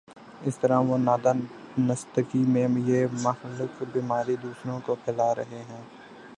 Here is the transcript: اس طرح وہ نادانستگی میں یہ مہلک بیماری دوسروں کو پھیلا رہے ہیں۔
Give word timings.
اس 0.41 0.57
طرح 0.57 0.79
وہ 0.79 0.97
نادانستگی 0.97 2.43
میں 2.47 2.67
یہ 2.87 3.05
مہلک 3.21 3.83
بیماری 3.93 4.35
دوسروں 4.43 4.79
کو 4.85 4.95
پھیلا 5.05 5.33
رہے 5.35 5.63
ہیں۔ 5.69 5.81